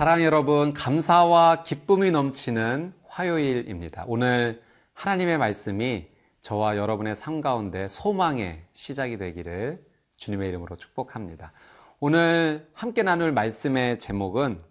사랑 0.00 0.22
여러분, 0.22 0.72
감사와 0.72 1.62
기쁨이 1.62 2.10
넘치는 2.10 2.94
화요일입니다. 3.06 4.04
오늘 4.06 4.62
하나님의 4.94 5.36
말씀이 5.36 6.08
저와 6.40 6.78
여러분의 6.78 7.14
삶 7.14 7.42
가운데 7.42 7.86
소망의 7.86 8.62
시작이 8.72 9.18
되기를 9.18 9.84
주님의 10.16 10.48
이름으로 10.48 10.76
축복합니다. 10.76 11.52
오늘 11.98 12.66
함께 12.72 13.02
나눌 13.02 13.32
말씀의 13.32 13.98
제목은 13.98 14.62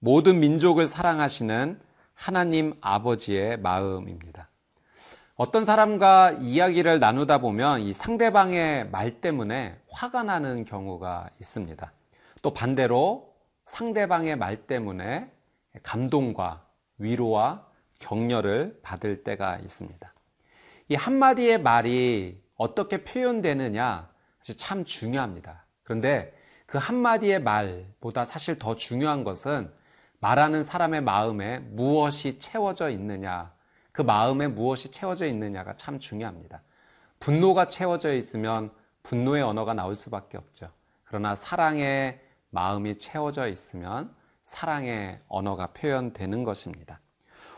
모든 0.00 0.40
민족을 0.40 0.88
사랑하시는 0.88 1.80
하나님 2.14 2.74
아버지의 2.80 3.60
마음입니다. 3.60 4.48
어떤 5.36 5.64
사람과 5.64 6.32
이야기를 6.40 6.98
나누다 6.98 7.38
보면 7.38 7.82
이 7.82 7.92
상대방의 7.92 8.90
말 8.90 9.20
때문에 9.20 9.78
화가 9.90 10.24
나는 10.24 10.64
경우가 10.64 11.30
있습니다. 11.38 11.92
또 12.42 12.52
반대로 12.52 13.31
상대방의 13.72 14.36
말 14.36 14.66
때문에 14.66 15.32
감동과 15.82 16.66
위로와 16.98 17.66
격려를 18.00 18.78
받을 18.82 19.24
때가 19.24 19.56
있습니다. 19.60 20.12
이 20.88 20.94
한마디의 20.94 21.62
말이 21.62 22.38
어떻게 22.56 23.02
표현되느냐 23.02 24.10
참 24.58 24.84
중요합니다. 24.84 25.64
그런데 25.84 26.36
그 26.66 26.76
한마디의 26.76 27.40
말보다 27.40 28.26
사실 28.26 28.58
더 28.58 28.76
중요한 28.76 29.24
것은 29.24 29.72
말하는 30.20 30.62
사람의 30.62 31.00
마음에 31.00 31.60
무엇이 31.60 32.38
채워져 32.40 32.90
있느냐, 32.90 33.54
그 33.90 34.02
마음에 34.02 34.48
무엇이 34.48 34.90
채워져 34.90 35.24
있느냐가 35.24 35.78
참 35.78 35.98
중요합니다. 35.98 36.60
분노가 37.20 37.68
채워져 37.68 38.12
있으면 38.12 38.70
분노의 39.02 39.42
언어가 39.42 39.72
나올 39.72 39.96
수밖에 39.96 40.36
없죠. 40.36 40.70
그러나 41.04 41.34
사랑의 41.34 42.21
마음이 42.52 42.98
채워져 42.98 43.48
있으면 43.48 44.14
사랑의 44.44 45.20
언어가 45.28 45.68
표현되는 45.68 46.44
것입니다. 46.44 47.00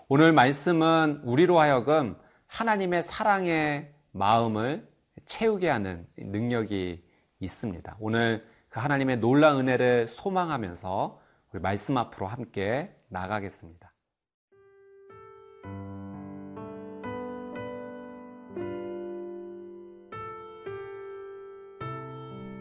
오늘 0.09 0.33
말씀은 0.33 1.23
우리로 1.25 1.59
하여금 1.59 2.17
하나님의 2.47 3.03
사랑의 3.03 3.92
마음을 4.12 4.89
채우게 5.27 5.69
하는 5.69 6.06
능력이 6.17 7.05
있습니다. 7.41 7.97
오늘 7.98 8.47
그 8.69 8.81
하나님의 8.81 9.19
놀라운 9.19 9.62
은혜를 9.62 10.09
소망하면서 10.09 11.20
우리 11.53 11.61
말씀 11.61 11.97
앞으로 11.97 12.29
함께 12.29 12.95
나가겠습니다. 13.08 13.92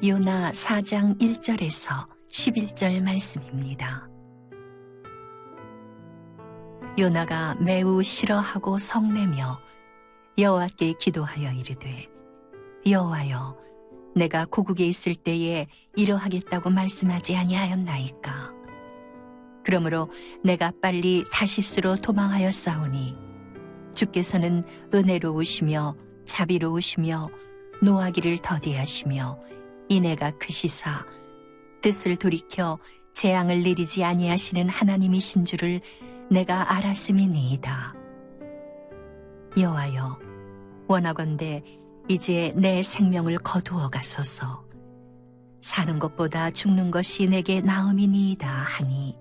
요나 0.03 0.51
4장 0.51 1.19
1절에서 1.21 2.12
11절 2.33 2.99
말씀입니다. 3.03 4.09
요나가 6.97 7.53
매우 7.55 8.01
싫어하고 8.01 8.79
성내며 8.79 9.59
여호와께 10.39 10.93
기도하여 10.99 11.51
이르되 11.51 12.07
여호와여 12.87 13.55
내가 14.15 14.45
고국에 14.45 14.83
있을 14.85 15.13
때에 15.13 15.67
이러하겠다고 15.95 16.71
말씀하지 16.71 17.35
아니하였나이까 17.35 18.51
그러므로 19.63 20.09
내가 20.43 20.71
빨리 20.81 21.23
다시스로 21.31 21.97
도망하여 21.97 22.51
싸우니 22.51 23.15
주께서는 23.93 24.65
은혜로우시며 24.91 25.95
자비로우시며 26.25 27.29
노하기를 27.83 28.39
더디하시며 28.39 29.39
이내가 29.89 30.31
크시사 30.31 31.05
뜻을 31.83 32.15
돌이켜 32.15 32.79
재앙을 33.13 33.61
내리지 33.61 34.03
아니하시는 34.03 34.69
하나님이신 34.69 35.45
줄을 35.45 35.81
내가 36.31 36.73
알았음이니이다. 36.73 37.93
여호와여 39.57 40.19
원하건대 40.87 41.61
이제 42.07 42.53
내 42.55 42.81
생명을 42.81 43.37
거두어 43.37 43.89
가소서. 43.89 44.65
사는 45.61 45.99
것보다 45.99 46.49
죽는 46.51 46.89
것이 46.89 47.27
내게 47.27 47.61
나음이니이다 47.61 48.49
하니. 48.49 49.17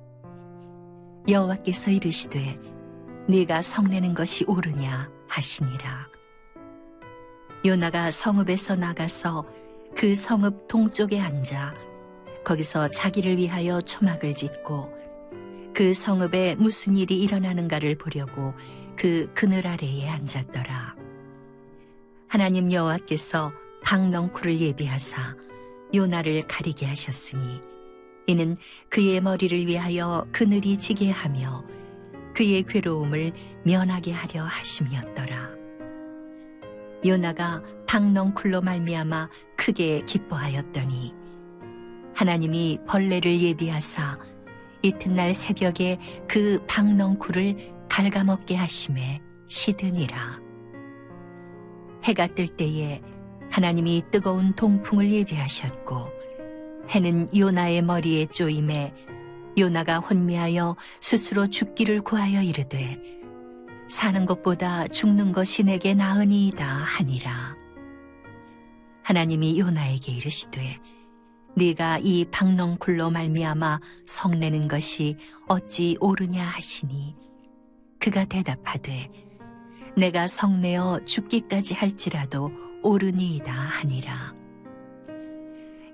여호와께서 1.28 1.90
이르시되 1.90 2.58
네가 3.28 3.62
성내는 3.62 4.14
것이 4.14 4.44
옳으냐 4.46 5.10
하시니라. 5.28 6.08
요나가 7.64 8.10
성읍에서 8.10 8.76
나가서 8.76 9.46
그 9.96 10.14
성읍 10.14 10.66
동쪽에 10.68 11.20
앉아 11.20 11.91
거기서 12.44 12.88
자기를 12.88 13.36
위하여 13.36 13.80
초막을 13.80 14.34
짓고 14.34 14.92
그 15.74 15.94
성읍에 15.94 16.56
무슨 16.56 16.96
일이 16.96 17.20
일어나는가를 17.20 17.96
보려고 17.96 18.54
그 18.96 19.30
그늘 19.34 19.66
아래에 19.66 20.08
앉았더라. 20.08 20.96
하나님 22.28 22.70
여호와께서 22.72 23.52
박넝쿨을 23.82 24.60
예비하사 24.60 25.36
요나를 25.94 26.46
가리게 26.46 26.86
하셨으니 26.86 27.60
이는 28.26 28.56
그의 28.88 29.20
머리를 29.20 29.66
위하여 29.66 30.26
그늘이 30.32 30.76
지게 30.78 31.10
하며 31.10 31.64
그의 32.34 32.62
괴로움을 32.62 33.32
면하게 33.64 34.12
하려 34.12 34.44
하심이었더라. 34.44 35.50
요나가 37.04 37.62
박넝쿨로 37.86 38.60
말미암아 38.60 39.28
크게 39.56 40.02
기뻐하였더니 40.06 41.21
하나님이 42.14 42.78
벌레를 42.86 43.40
예비하사 43.40 44.18
이튿날 44.82 45.32
새벽에 45.32 45.98
그 46.28 46.62
박넝쿨을 46.66 47.56
갉아먹게 47.88 48.56
하심에 48.56 49.20
시드니라. 49.46 50.40
해가 52.04 52.26
뜰 52.28 52.48
때에 52.48 53.00
하나님이 53.50 54.04
뜨거운 54.10 54.54
동풍을 54.54 55.12
예비하셨고 55.12 56.08
해는 56.90 57.28
요나의 57.36 57.82
머리에 57.82 58.26
쪼임에 58.26 58.94
요나가 59.58 59.98
혼미하여 59.98 60.76
스스로 61.00 61.46
죽기를 61.46 62.00
구하여 62.02 62.42
이르되 62.42 62.98
사는 63.88 64.24
것보다 64.24 64.88
죽는 64.88 65.32
것이 65.32 65.62
내게 65.62 65.94
나으니이다 65.94 66.66
하니라. 66.66 67.54
하나님이 69.02 69.58
요나에게 69.60 70.12
이르시되 70.12 70.80
네가 71.54 71.98
이 71.98 72.24
박넝쿨로 72.30 73.10
말미암아 73.10 73.78
성내는 74.06 74.68
것이 74.68 75.16
어찌 75.48 75.96
옳으냐 76.00 76.44
하시니? 76.44 77.14
그가 77.98 78.24
대답하되 78.24 79.10
내가 79.96 80.26
성내어 80.26 81.00
죽기까지 81.04 81.74
할지라도 81.74 82.50
옳으니이다 82.82 83.52
하니라. 83.52 84.34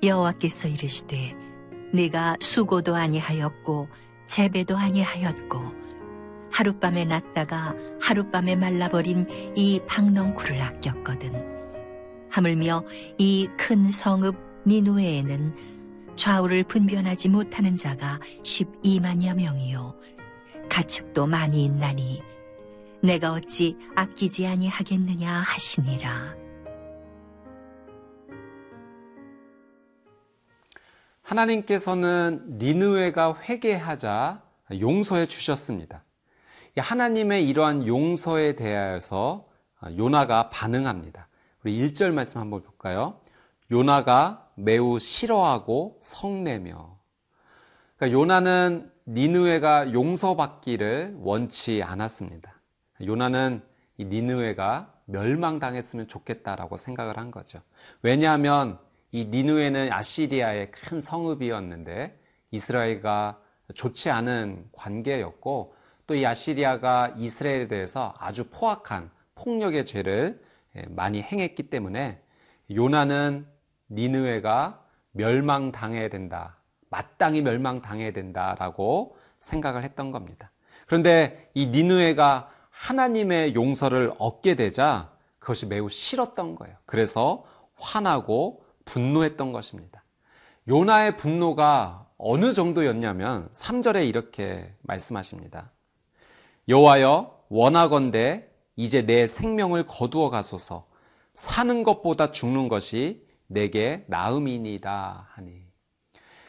여호와께서 0.02 0.68
이르시되 0.68 1.34
네가 1.92 2.36
수고도 2.41 2.94
아니하였고 2.94 3.88
재배도 4.28 4.76
아니하였고 4.76 5.60
하룻밤에 6.52 7.04
났다가 7.04 7.74
하룻밤에 8.00 8.56
말라버린 8.56 9.26
이 9.56 9.80
박넝쿨을 9.86 10.62
아꼈거든. 10.62 11.58
하물며 12.30 12.84
이 13.18 13.48
큰 13.56 13.91
성읍 13.91 14.47
니누에에는 14.68 15.56
좌우를 16.16 16.64
분변하지 16.64 17.30
못하는 17.30 17.76
자가 17.76 18.20
12만여 18.42 19.34
명이요 19.34 19.98
가축도 20.68 21.26
많이 21.26 21.65
있나니 21.65 22.22
내가 23.03 23.32
어찌 23.32 23.76
아끼지 23.97 24.47
아니하겠느냐 24.47 25.32
하시니라 25.32 26.36
하나님께서는 31.22 32.56
니느웨가 32.59 33.38
회개하자 33.42 34.42
용서해 34.80 35.26
주셨습니다. 35.26 36.04
하나님의 36.76 37.47
이러한 37.48 37.86
용서에 37.86 38.56
대하여서 38.56 39.47
요나가 39.98 40.48
반응합니다. 40.48 41.28
우리 41.64 41.78
1절 41.78 42.12
말씀 42.12 42.41
한번 42.41 42.62
볼까요? 42.62 43.21
요나가 43.71 44.47
매우 44.59 44.99
싫어하고 44.99 45.99
성내며 46.03 46.99
그러니까 47.97 48.19
요나는 48.19 48.91
니느웨가 49.07 49.93
용서받기를 49.93 51.16
원치 51.21 51.83
않았습니다. 51.83 52.60
요나는 53.05 53.63
이 53.97 54.05
니느웨가 54.05 54.93
멸망당했으면 55.07 56.09
좋겠다라고 56.09 56.77
생각을 56.77 57.16
한 57.16 57.31
거죠. 57.31 57.60
왜냐하면 58.03 58.78
이 59.10 59.25
니느웨는 59.25 59.93
아시리아의 59.93 60.71
큰 60.71 61.01
성읍이었는데 61.01 62.19
이스라엘과 62.51 63.41
좋지 63.75 64.10
않은 64.10 64.69
관계였고 64.72 65.75
또 66.09 66.15
이 66.15 66.25
아시리아가 66.25 67.15
이스라엘에 67.19 67.69
대해서 67.69 68.15
아주 68.19 68.45
포악한 68.49 69.10
폭력의 69.34 69.84
죄를 69.84 70.43
많이 70.89 71.21
행했기 71.21 71.65
때문에 71.65 72.21
요나는 72.75 73.47
니느웨가 73.90 74.82
멸망당해야 75.12 76.08
된다. 76.08 76.56
마땅히 76.90 77.42
멸망당해야 77.42 78.12
된다라고 78.12 79.16
생각을 79.40 79.84
했던 79.84 80.10
겁니다. 80.10 80.50
그런데 80.86 81.50
이 81.54 81.66
니느웨가 81.66 82.50
하나님의 82.70 83.54
용서를 83.54 84.12
얻게 84.18 84.54
되자 84.54 85.10
그것이 85.38 85.66
매우 85.66 85.88
싫었던 85.88 86.54
거예요. 86.54 86.76
그래서 86.86 87.44
화나고 87.76 88.64
분노했던 88.84 89.52
것입니다. 89.52 90.04
요나의 90.68 91.16
분노가 91.16 92.06
어느 92.18 92.52
정도였냐면 92.52 93.48
3절에 93.52 94.08
이렇게 94.08 94.74
말씀하십니다. 94.82 95.72
여호와여 96.68 97.44
원하건대 97.48 98.48
이제 98.76 99.02
내 99.02 99.26
생명을 99.26 99.86
거두어 99.86 100.30
가소서 100.30 100.86
사는 101.34 101.82
것보다 101.82 102.32
죽는 102.32 102.68
것이 102.68 103.28
내게 103.48 104.04
나음이니다 104.06 105.28
하니. 105.33 105.65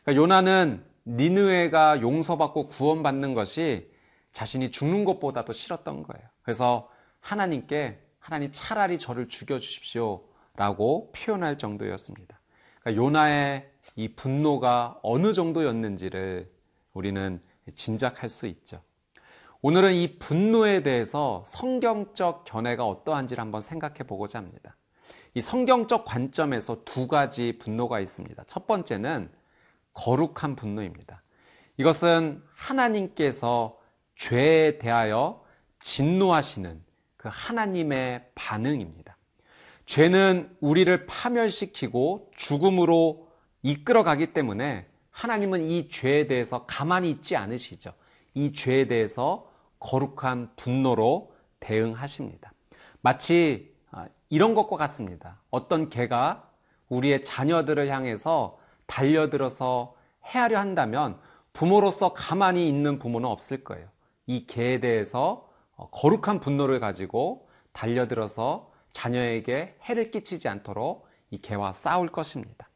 그러니까 0.04 0.22
요나는 0.22 0.86
니느웨가 1.08 2.02
용서받고 2.02 2.68
구원받는 2.68 3.34
것이 3.34 3.92
자신이 4.32 4.70
죽는 4.72 5.06
것보다도 5.06 5.54
싫었던 5.54 6.04
거예요. 6.04 6.28
그래서 6.44 6.90
하나님께 7.20 8.00
하나님 8.20 8.52
차라리 8.52 9.00
저를 9.00 9.28
죽여 9.28 9.58
주십시오 9.58 10.24
라고 10.56 11.12
표현할 11.14 11.58
정도였습니다. 11.58 12.40
그러니까 12.82 13.04
요나의 13.04 13.72
이 13.96 14.10
분노가 14.10 15.00
어느 15.02 15.34
정도였는지를 15.34 16.52
우리는 16.94 17.42
짐작할 17.76 18.30
수 18.30 18.46
있죠. 18.48 18.82
오늘은 19.62 19.94
이 19.94 20.20
분노에 20.20 20.84
대해서 20.84 21.44
성경적 21.48 22.46
견해가 22.46 22.86
어떠한지를 22.86 23.42
한번 23.42 23.62
생각해 23.62 24.00
보고자 24.08 24.40
합니다. 24.40 24.78
이 25.40 25.42
성경적 25.42 26.04
관점에서 26.04 26.84
두 26.84 27.08
가지 27.08 27.58
분노가 27.60 28.02
있습니다. 28.02 28.44
첫 28.46 28.68
번째는 28.68 29.32
거룩한 29.94 30.58
분노입니다. 30.58 31.24
이것은 31.78 32.44
하나님께서 32.54 33.80
죄에 34.16 34.80
대하여 34.80 35.42
진노하시는 35.80 36.84
그 37.16 37.30
하나님의 37.32 38.32
반응입니다. 38.36 39.16
죄는 39.86 40.58
우리를 40.60 41.06
파멸시키고 41.06 42.32
죽음으로 42.36 43.30
이끌어가기 43.62 44.34
때문에 44.34 44.88
하나님은 45.10 45.70
이 45.70 45.88
죄에 45.88 46.28
대해서 46.28 46.66
가만히 46.66 47.10
있지 47.12 47.38
않으시죠. 47.38 47.94
이 48.34 48.52
죄에 48.52 48.90
대해서 48.90 49.50
거룩한 49.80 50.52
분노로 50.58 51.32
대응하십니다. 51.62 52.52
마치 53.00 53.69
아, 53.69 53.69
이런 54.30 54.54
것과 54.54 54.78
같습니다. 54.78 55.42
어떤 55.50 55.90
개가 55.90 56.50
우리의 56.90 57.24
자녀들을 57.24 57.90
향해서 57.90 58.60
달려들어서 58.86 59.96
해하려 60.26 60.60
한다면 60.60 61.20
부모로서 61.54 62.14
가만히 62.14 62.68
있는 62.68 63.00
부모는 63.00 63.28
없을 63.30 63.64
거예요. 63.64 63.88
이 64.28 64.46
개에 64.46 64.80
대해서 64.80 65.50
어, 65.76 65.90
거룩한 65.90 66.40
분노를 66.40 66.80
가지고 66.80 67.48
달려들어서 67.72 68.72
자녀에게 68.92 69.78
해를 69.84 70.12
끼치지 70.12 70.48
않도록 70.48 71.08
이 71.32 71.42
개와 71.42 71.74
싸울 71.74 72.10
것입니다. 72.10 72.70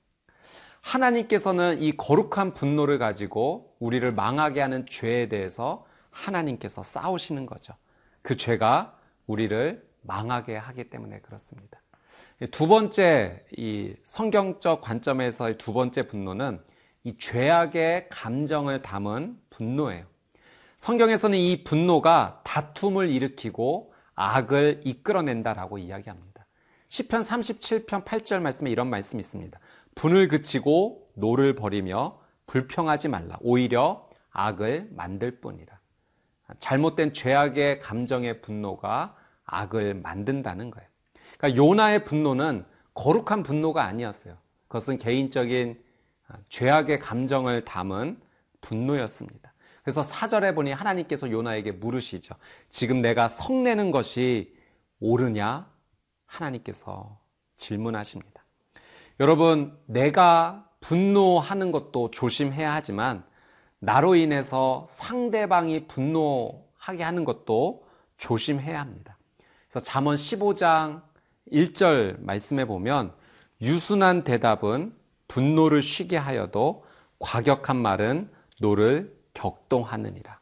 하나님께서는 0.81 1.81
이 1.81 1.95
거룩한 1.95 2.53
분노를 2.53 2.97
가지고 2.99 3.75
우리를 3.79 4.11
망하게 4.13 4.61
하는 4.61 4.85
죄에 4.85 5.27
대해서 5.29 5.85
하나님께서 6.11 6.83
싸우시는 6.83 7.45
거죠. 7.45 7.73
그 8.21 8.35
죄가 8.37 8.97
우리를 9.27 9.87
망하게 10.03 10.57
하기 10.57 10.89
때문에 10.89 11.19
그렇습니다. 11.19 11.81
두 12.51 12.67
번째 12.67 13.45
이 13.57 13.95
성경적 14.03 14.81
관점에서의 14.81 15.57
두 15.57 15.73
번째 15.73 16.07
분노는 16.07 16.61
이 17.03 17.17
죄악의 17.17 18.09
감정을 18.09 18.81
담은 18.81 19.37
분노예요. 19.49 20.05
성경에서는 20.77 21.37
이 21.37 21.63
분노가 21.63 22.41
다툼을 22.43 23.09
일으키고 23.09 23.93
악을 24.15 24.81
이끌어낸다라고 24.83 25.77
이야기합니다. 25.77 26.45
시편 26.89 27.21
37편 27.21 28.05
8절 28.05 28.39
말씀에 28.39 28.69
이런 28.69 28.89
말씀이 28.89 29.19
있습니다. 29.19 29.59
분을 29.95 30.27
그치고 30.27 31.09
노를 31.15 31.55
버리며 31.55 32.19
불평하지 32.45 33.07
말라. 33.07 33.37
오히려 33.41 34.07
악을 34.31 34.89
만들 34.91 35.39
뿐이라. 35.39 35.79
잘못된 36.59 37.13
죄악의 37.13 37.79
감정의 37.79 38.41
분노가 38.41 39.15
악을 39.45 39.95
만든다는 39.95 40.71
거예요. 40.71 40.87
그러니까 41.37 41.61
요나의 41.61 42.05
분노는 42.05 42.65
거룩한 42.93 43.43
분노가 43.43 43.83
아니었어요. 43.83 44.37
그것은 44.67 44.99
개인적인 44.99 45.81
죄악의 46.49 46.99
감정을 46.99 47.65
담은 47.65 48.19
분노였습니다. 48.61 49.53
그래서 49.83 50.01
사절에 50.01 50.55
보니 50.55 50.71
하나님께서 50.71 51.29
요나에게 51.29 51.73
물으시죠. 51.73 52.35
지금 52.69 53.01
내가 53.01 53.27
성내는 53.27 53.91
것이 53.91 54.55
옳으냐? 54.99 55.69
하나님께서 56.25 57.19
질문하십니다. 57.57 58.43
여러분, 59.19 59.77
내가 59.85 60.69
분노하는 60.79 61.71
것도 61.71 62.11
조심해야 62.11 62.73
하지만 62.73 63.25
나로 63.79 64.15
인해서 64.15 64.87
상대방이 64.89 65.87
분노하게 65.87 67.03
하는 67.03 67.25
것도 67.25 67.85
조심해야 68.17 68.79
합니다. 68.79 69.17
그래서 69.73 69.83
잠언 69.85 70.13
15장 70.13 71.01
1절 71.51 72.21
말씀에 72.21 72.65
보면 72.65 73.11
유순한 73.59 74.23
대답은 74.23 74.93
분노를 75.27 75.81
쉬게 75.81 76.15
하여도 76.15 76.85
과격한 77.17 77.77
말은 77.77 78.29
노를 78.61 79.17
격동하느니라. 79.33 80.39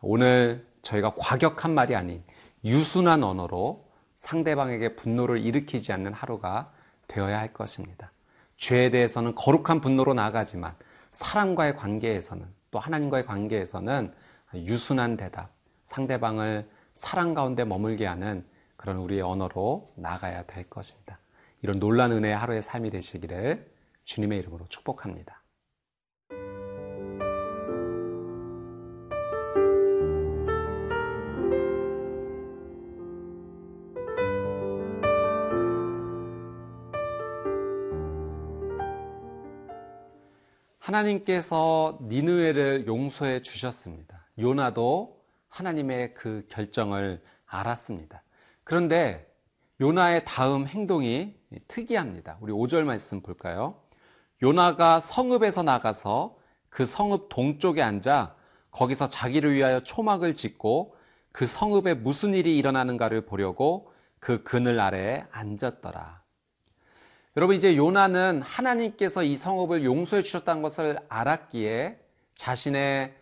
오늘 0.00 0.66
저희가 0.80 1.12
과격한 1.18 1.74
말이 1.74 1.94
아닌 1.94 2.24
유순한 2.64 3.22
언어로 3.22 3.86
상대방에게 4.16 4.96
분노를 4.96 5.44
일으키지 5.44 5.92
않는 5.92 6.14
하루가 6.14 6.72
되어야 7.06 7.38
할 7.38 7.52
것입니다. 7.52 8.12
죄에 8.56 8.90
대해서는 8.90 9.34
거룩한 9.34 9.82
분노로 9.82 10.14
나아가지만 10.14 10.74
사람과의 11.12 11.76
관계에서는 11.76 12.46
또 12.70 12.78
하나님과의 12.78 13.26
관계에서는 13.26 14.14
유순한 14.54 15.18
대답, 15.18 15.50
상대방을 15.84 16.77
사랑 16.98 17.32
가운데 17.32 17.64
머물게 17.64 18.06
하는 18.06 18.44
그런 18.76 18.96
우리의 18.96 19.22
언어로 19.22 19.88
나가야 19.94 20.46
될 20.46 20.68
것입니다. 20.68 21.20
이런 21.62 21.78
놀란 21.78 22.10
은혜의 22.10 22.36
하루의 22.36 22.60
삶이 22.60 22.90
되시기를 22.90 23.70
주님의 24.02 24.40
이름으로 24.40 24.66
축복합니다. 24.68 25.40
하나님께서 40.80 42.00
니느웨를 42.02 42.88
용서해 42.88 43.42
주셨습니다. 43.42 44.26
요나도 44.36 45.17
하나님의 45.58 46.14
그 46.14 46.46
결정을 46.48 47.20
알았습니다. 47.46 48.22
그런데 48.62 49.26
요나의 49.80 50.22
다음 50.24 50.66
행동이 50.68 51.34
특이합니다. 51.66 52.38
우리 52.40 52.52
5절 52.52 52.84
말씀 52.84 53.22
볼까요? 53.22 53.80
요나가 54.40 55.00
성읍에서 55.00 55.64
나가서 55.64 56.38
그 56.68 56.86
성읍 56.86 57.28
동쪽에 57.28 57.82
앉아 57.82 58.36
거기서 58.70 59.08
자기를 59.08 59.54
위하여 59.54 59.80
초막을 59.80 60.36
짓고 60.36 60.94
그 61.32 61.44
성읍에 61.44 61.94
무슨 61.94 62.34
일이 62.34 62.56
일어나는가를 62.56 63.26
보려고 63.26 63.92
그 64.20 64.44
그늘 64.44 64.78
아래에 64.78 65.24
앉았더라. 65.32 66.22
여러분 67.36 67.56
이제 67.56 67.76
요나는 67.76 68.42
하나님께서 68.42 69.24
이 69.24 69.34
성읍을 69.36 69.84
용서해 69.84 70.22
주셨다는 70.22 70.62
것을 70.62 70.98
알았기에 71.08 71.98
자신의 72.36 73.17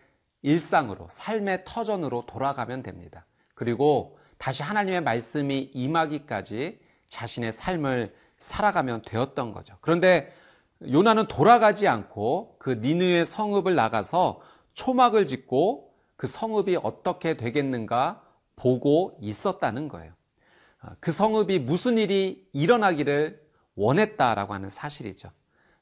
일상으로 0.47 1.09
삶의 1.11 1.63
터전으로 1.65 2.25
돌아가면 2.25 2.81
됩니다. 2.81 3.25
그리고 3.53 4.17
다시 4.37 4.63
하나님의 4.63 5.01
말씀이 5.01 5.71
임하기까지 5.73 6.79
자신의 7.07 7.51
삶을 7.51 8.15
살아가면 8.39 9.01
되었던 9.01 9.51
거죠. 9.51 9.75
그런데 9.81 10.33
요나는 10.89 11.27
돌아가지 11.27 11.87
않고 11.87 12.55
그 12.59 12.79
니느의 12.81 13.25
성읍을 13.25 13.75
나가서 13.75 14.41
초막을 14.73 15.27
짓고 15.27 15.91
그 16.15 16.27
성읍이 16.27 16.77
어떻게 16.81 17.35
되겠는가 17.35 18.23
보고 18.55 19.17
있었다는 19.21 19.89
거예요. 19.89 20.13
아, 20.79 20.95
그 21.01 21.11
성읍이 21.11 21.59
무슨 21.59 21.97
일이 21.97 22.47
일어나기를 22.53 23.41
원했다라고 23.75 24.53
하는 24.53 24.69
사실이죠. 24.69 25.29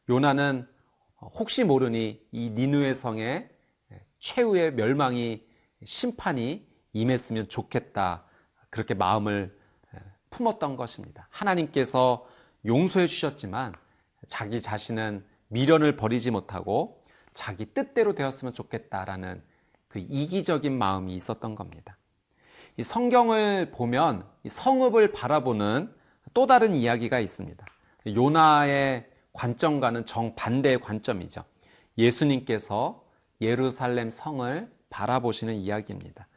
요나는 0.09 0.67
혹시 1.19 1.63
모르니 1.63 2.25
이 2.31 2.49
니누의 2.49 2.95
성에 2.95 3.54
최후의 4.25 4.73
멸망이 4.73 5.45
심판이 5.83 6.67
임했으면 6.93 7.47
좋겠다. 7.47 8.23
그렇게 8.71 8.95
마음을 8.95 9.55
품었던 10.31 10.77
것입니다. 10.77 11.27
하나님께서 11.29 12.25
용서해 12.65 13.05
주셨지만 13.05 13.75
자기 14.27 14.63
자신은 14.63 15.23
미련을 15.49 15.95
버리지 15.95 16.31
못하고 16.31 17.05
자기 17.35 17.67
뜻대로 17.67 18.15
되었으면 18.15 18.55
좋겠다라는 18.55 19.43
그 19.89 19.99
이기적인 19.99 20.75
마음이 20.75 21.13
있었던 21.13 21.53
겁니다. 21.53 21.95
이 22.77 22.83
성경을 22.83 23.69
보면 23.69 24.25
성읍을 24.47 25.11
바라보는 25.11 25.93
또 26.33 26.47
다른 26.47 26.73
이야기가 26.73 27.19
있습니다. 27.19 27.63
요나의 28.07 29.07
관점과는 29.33 30.07
정반대의 30.07 30.79
관점이죠. 30.79 31.43
예수님께서 31.99 33.04
예루살렘 33.41 34.09
성을 34.09 34.69
바라보시는 34.89 35.55
이야기입니다. 35.55 36.27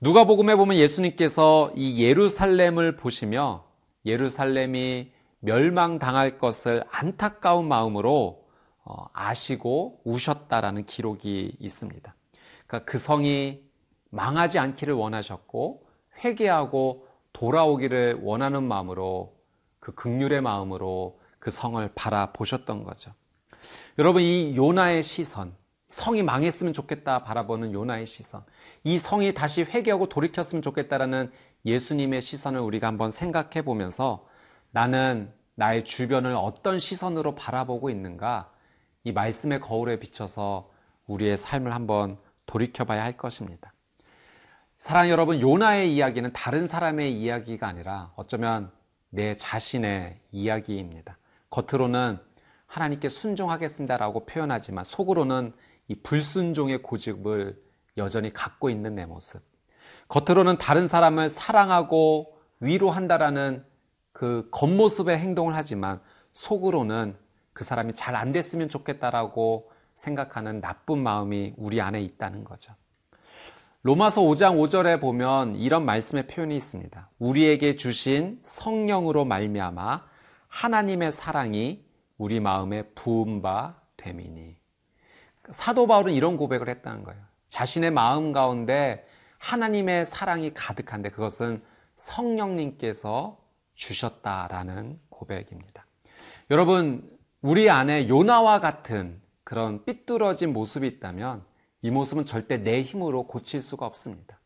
누가복음에 0.00 0.54
보면 0.56 0.76
예수님께서 0.76 1.72
이 1.74 2.02
예루살렘을 2.02 2.96
보시며 2.96 3.64
예루살렘이 4.06 5.10
멸망당할 5.40 6.38
것을 6.38 6.84
안타까운 6.90 7.68
마음으로 7.68 8.46
어, 8.84 9.06
아시고 9.12 10.00
우셨다라는 10.04 10.86
기록이 10.86 11.56
있습니다. 11.58 12.14
그러니까 12.66 12.90
그 12.90 12.96
성이 12.96 13.62
망하지 14.10 14.58
않기를 14.58 14.94
원하셨고 14.94 15.86
회개하고 16.24 17.06
돌아오기를 17.32 18.20
원하는 18.22 18.64
마음으로 18.64 19.36
그 19.78 19.94
극률의 19.94 20.40
마음으로 20.40 21.20
그 21.38 21.50
성을 21.50 21.86
바라보셨던 21.94 22.84
거죠. 22.84 23.12
여러분 23.98 24.22
이 24.22 24.56
요나의 24.56 25.02
시선, 25.02 25.54
성이 25.88 26.22
망했으면 26.22 26.72
좋겠다 26.74 27.24
바라보는 27.24 27.72
요나의 27.72 28.06
시선, 28.06 28.44
이 28.84 28.98
성이 28.98 29.32
다시 29.32 29.62
회개하고 29.62 30.08
돌이켰으면 30.08 30.62
좋겠다라는 30.62 31.32
예수님의 31.64 32.20
시선을 32.20 32.60
우리가 32.60 32.86
한번 32.86 33.10
생각해 33.10 33.62
보면서 33.62 34.26
나는 34.70 35.32
나의 35.54 35.84
주변을 35.84 36.34
어떤 36.36 36.78
시선으로 36.78 37.34
바라보고 37.34 37.90
있는가 37.90 38.50
이 39.04 39.12
말씀의 39.12 39.60
거울에 39.60 39.98
비춰서 39.98 40.70
우리의 41.06 41.36
삶을 41.36 41.74
한번 41.74 42.18
돌이켜 42.46 42.84
봐야 42.84 43.02
할 43.02 43.16
것입니다. 43.16 43.72
사랑 44.78 45.10
여러분, 45.10 45.40
요나의 45.40 45.92
이야기는 45.94 46.32
다른 46.32 46.66
사람의 46.66 47.12
이야기가 47.18 47.66
아니라 47.66 48.12
어쩌면 48.14 48.70
내 49.10 49.36
자신의 49.36 50.20
이야기입니다. 50.30 51.18
겉으로는 51.50 52.18
하나님께 52.66 53.08
순종하겠습니다라고 53.08 54.26
표현하지만 54.26 54.84
속으로는 54.84 55.52
이 55.88 55.94
불순종의 55.94 56.82
고집을 56.82 57.60
여전히 57.96 58.32
갖고 58.32 58.70
있는 58.70 58.94
내 58.94 59.06
모습. 59.06 59.42
겉으로는 60.08 60.58
다른 60.58 60.86
사람을 60.86 61.28
사랑하고 61.28 62.38
위로한다라는 62.60 63.64
그 64.12 64.48
겉모습의 64.50 65.18
행동을 65.18 65.54
하지만 65.54 66.00
속으로는 66.34 67.16
그 67.52 67.64
사람이 67.64 67.94
잘 67.94 68.14
안 68.14 68.32
됐으면 68.32 68.68
좋겠다라고 68.68 69.70
생각하는 69.96 70.60
나쁜 70.60 71.02
마음이 71.02 71.54
우리 71.56 71.80
안에 71.80 72.00
있다는 72.00 72.44
거죠. 72.44 72.72
로마서 73.82 74.22
5장 74.22 74.56
5절에 74.58 75.00
보면 75.00 75.56
이런 75.56 75.84
말씀의 75.84 76.26
표현이 76.26 76.56
있습니다. 76.56 77.10
우리에게 77.18 77.76
주신 77.76 78.40
성령으로 78.42 79.24
말미암아 79.24 80.04
하나님의 80.48 81.12
사랑이 81.12 81.84
우리 82.16 82.40
마음에 82.40 82.82
부은 82.94 83.40
바 83.40 83.80
됨이니. 83.96 84.57
사도 85.50 85.86
바울은 85.86 86.12
이런 86.12 86.36
고백을 86.36 86.68
했다는 86.68 87.04
거예요. 87.04 87.20
자신의 87.48 87.90
마음 87.90 88.32
가운데 88.32 89.06
하나님의 89.38 90.06
사랑이 90.06 90.52
가득한데 90.52 91.10
그것은 91.10 91.62
성령님께서 91.96 93.38
주셨다라는 93.74 94.98
고백입니다. 95.08 95.86
여러분, 96.50 97.08
우리 97.40 97.70
안에 97.70 98.08
요나와 98.08 98.60
같은 98.60 99.20
그런 99.44 99.84
삐뚤어진 99.84 100.52
모습이 100.52 100.86
있다면 100.86 101.44
이 101.82 101.90
모습은 101.90 102.24
절대 102.24 102.58
내 102.58 102.82
힘으로 102.82 103.26
고칠 103.26 103.62
수가 103.62 103.86
없습니다. 103.86 104.40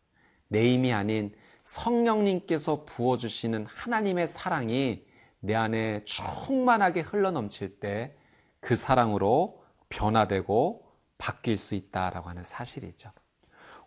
내 0.49 0.73
힘이 0.73 0.93
아닌 0.93 1.35
성령님께서 1.65 2.85
부어주시는 2.85 3.67
하나님의 3.67 4.29
사랑이 4.29 5.05
내 5.41 5.55
안에 5.55 6.05
충만하게 6.05 7.01
흘러넘칠 7.01 7.81
때 7.81 8.15
그 8.63 8.77
사랑으로 8.77 9.61
변화되고 9.91 10.87
바뀔 11.23 11.57
수 11.57 11.77
있다라고 11.77 12.29
하는 12.29 12.43
사실이죠. 12.43 13.13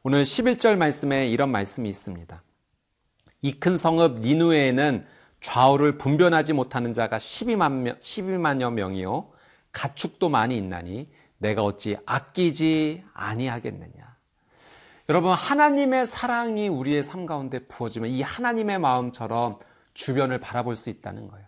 오늘 0.04 0.24
11절 0.24 0.78
말씀에 0.78 1.28
이런 1.28 1.52
말씀이 1.52 1.90
있습니다. 1.90 2.42
이 3.42 3.60
큰 3.60 3.78
성읍 3.78 4.22
니누에는 4.22 5.06
좌우를 5.42 5.98
분변하지 5.98 6.54
못하는 6.54 6.94
자가 6.94 7.18
12만, 7.18 7.72
명, 7.82 8.00
12만여 8.00 8.72
명이요. 8.72 9.30
가축도 9.74 10.30
많이 10.30 10.56
있나니 10.58 11.12
내가 11.38 11.62
어찌 11.64 11.98
아끼지 12.06 13.04
아니하겠느냐. 13.14 14.16
여러분, 15.10 15.34
하나님의 15.34 16.06
사랑이 16.06 16.70
우리의 16.70 17.04
삶 17.04 17.26
가운데 17.26 17.60
부어지면 17.68 18.12
이 18.12 18.22
하나님의 18.22 18.80
마음처럼 18.80 19.60
주변을 19.94 20.40
바라볼 20.40 20.78
수 20.78 20.90
있다는 20.90 21.28
거예요. 21.28 21.45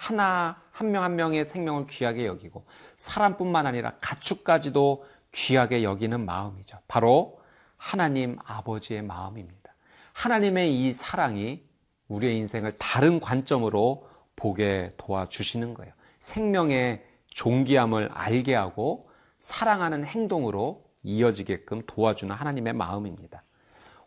하나, 0.00 0.56
한 0.72 0.90
명 0.92 1.02
한 1.02 1.14
명의 1.16 1.44
생명을 1.44 1.86
귀하게 1.86 2.24
여기고 2.24 2.64
사람뿐만 2.96 3.66
아니라 3.66 3.92
가축까지도 4.00 5.04
귀하게 5.32 5.82
여기는 5.84 6.24
마음이죠. 6.24 6.78
바로 6.88 7.38
하나님 7.76 8.38
아버지의 8.46 9.02
마음입니다. 9.02 9.74
하나님의 10.14 10.74
이 10.74 10.92
사랑이 10.92 11.62
우리의 12.08 12.36
인생을 12.38 12.78
다른 12.78 13.20
관점으로 13.20 14.08
보게 14.36 14.94
도와주시는 14.96 15.74
거예요. 15.74 15.92
생명의 16.18 17.04
존귀함을 17.28 18.10
알게 18.12 18.54
하고 18.54 19.10
사랑하는 19.38 20.04
행동으로 20.04 20.82
이어지게끔 21.02 21.82
도와주는 21.86 22.34
하나님의 22.34 22.72
마음입니다. 22.72 23.42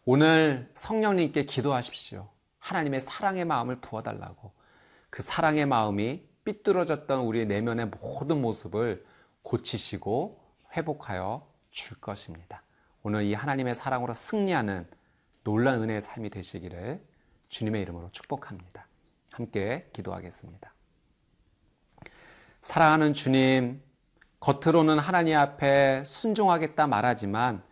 오늘 0.05 0.71
성령님께 0.75 1.45
기도하십시오. 1.45 2.27
하나님의 2.59 2.99
사랑의 2.99 3.45
마음을 3.45 3.75
부어달라고. 3.79 4.51
그 5.13 5.21
사랑의 5.21 5.67
마음이 5.67 6.27
삐뚤어졌던 6.43 7.19
우리 7.19 7.45
내면의 7.45 7.85
모든 7.85 8.41
모습을 8.41 9.05
고치시고 9.43 10.43
회복하여 10.75 11.47
줄 11.69 12.01
것입니다. 12.01 12.63
오늘 13.03 13.21
이 13.21 13.35
하나님의 13.35 13.75
사랑으로 13.75 14.15
승리하는 14.15 14.87
놀란 15.43 15.83
은혜의 15.83 16.01
삶이 16.01 16.31
되시기를 16.31 16.99
주님의 17.49 17.83
이름으로 17.83 18.09
축복합니다. 18.11 18.87
함께 19.29 19.87
기도하겠습니다. 19.93 20.73
사랑하는 22.63 23.13
주님, 23.13 23.83
겉으로는 24.39 24.97
하나님 24.97 25.37
앞에 25.37 26.05
순종하겠다 26.07 26.87
말하지만 26.87 27.63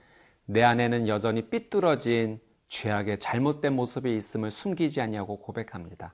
내 0.45 0.61
안에는 0.61 1.07
여전히 1.07 1.49
삐뚤어진 1.49 2.39
죄악의 2.67 3.17
잘못된 3.17 3.73
모습이 3.73 4.15
있음을 4.15 4.51
숨기지 4.51 5.01
않냐고 5.01 5.39
고백합니다. 5.39 6.13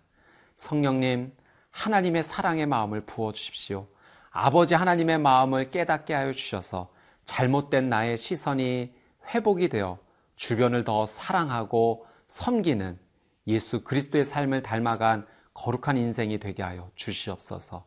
성령님, 0.57 1.33
하나님의 1.71 2.23
사랑의 2.23 2.65
마음을 2.65 3.01
부어주십시오. 3.01 3.87
아버지 4.31 4.75
하나님의 4.75 5.19
마음을 5.19 5.71
깨닫게 5.71 6.13
하여 6.13 6.31
주셔서 6.31 6.91
잘못된 7.25 7.89
나의 7.89 8.17
시선이 8.17 8.93
회복이 9.33 9.69
되어 9.69 9.99
주변을 10.35 10.83
더 10.83 11.05
사랑하고 11.05 12.05
섬기는 12.27 12.99
예수 13.47 13.83
그리스도의 13.83 14.25
삶을 14.25 14.61
닮아간 14.63 15.25
거룩한 15.53 15.97
인생이 15.97 16.37
되게 16.39 16.61
하여 16.61 16.91
주시옵소서 16.95 17.85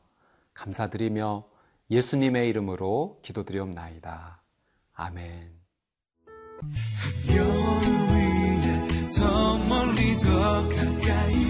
감사드리며 0.54 1.44
예수님의 1.90 2.48
이름으로 2.48 3.20
기도드리옵나이다. 3.22 4.42
아멘. 4.94 5.60
별 7.26 7.46
위에 7.46 8.88
더 9.16 9.58
멀리 9.58 10.16
더 10.18 10.68
가까이 10.68 11.49